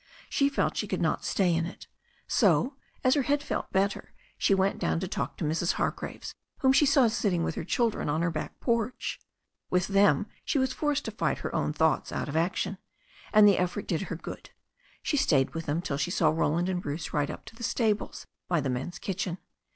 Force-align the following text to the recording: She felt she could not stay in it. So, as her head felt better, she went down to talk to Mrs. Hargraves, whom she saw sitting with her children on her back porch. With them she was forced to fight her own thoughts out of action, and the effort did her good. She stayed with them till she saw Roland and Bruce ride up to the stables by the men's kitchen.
She 0.31 0.49
felt 0.49 0.75
she 0.77 0.87
could 0.87 0.99
not 0.99 1.23
stay 1.23 1.53
in 1.53 1.67
it. 1.67 1.85
So, 2.27 2.75
as 3.03 3.13
her 3.13 3.21
head 3.21 3.43
felt 3.43 3.71
better, 3.71 4.13
she 4.35 4.55
went 4.55 4.79
down 4.79 4.99
to 4.99 5.07
talk 5.07 5.37
to 5.37 5.45
Mrs. 5.45 5.73
Hargraves, 5.73 6.33
whom 6.61 6.73
she 6.73 6.87
saw 6.87 7.07
sitting 7.07 7.43
with 7.43 7.53
her 7.53 7.63
children 7.63 8.09
on 8.09 8.23
her 8.23 8.31
back 8.31 8.59
porch. 8.59 9.19
With 9.69 9.89
them 9.89 10.25
she 10.43 10.57
was 10.57 10.73
forced 10.73 11.05
to 11.05 11.11
fight 11.11 11.37
her 11.45 11.53
own 11.53 11.71
thoughts 11.71 12.11
out 12.11 12.27
of 12.27 12.35
action, 12.35 12.79
and 13.31 13.47
the 13.47 13.59
effort 13.59 13.85
did 13.87 14.01
her 14.09 14.15
good. 14.15 14.49
She 15.03 15.17
stayed 15.17 15.53
with 15.53 15.67
them 15.67 15.83
till 15.83 15.97
she 15.97 16.09
saw 16.09 16.31
Roland 16.31 16.67
and 16.67 16.81
Bruce 16.81 17.13
ride 17.13 17.29
up 17.29 17.45
to 17.45 17.55
the 17.55 17.61
stables 17.63 18.25
by 18.47 18.59
the 18.59 18.71
men's 18.71 18.97
kitchen. 18.97 19.37